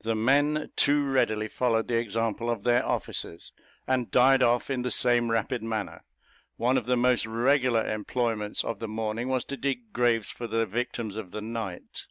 The 0.00 0.14
men 0.14 0.72
too 0.76 1.04
readily 1.04 1.46
followed 1.46 1.86
the 1.86 1.98
example 1.98 2.48
of 2.50 2.62
their 2.62 2.86
officers, 2.86 3.52
and 3.86 4.10
died 4.10 4.42
off 4.42 4.70
in 4.70 4.80
the 4.80 4.90
same 4.90 5.30
rapid 5.30 5.62
manner; 5.62 6.04
one 6.56 6.78
of 6.78 6.86
the 6.86 6.96
most 6.96 7.26
regular 7.26 7.86
employments 7.86 8.64
of 8.64 8.78
the 8.78 8.88
morning 8.88 9.28
was 9.28 9.44
to 9.44 9.58
dig 9.58 9.92
graves 9.92 10.30
for 10.30 10.46
the 10.46 10.64
victims 10.64 11.16
of 11.16 11.32
the 11.32 11.42
night. 11.42 12.06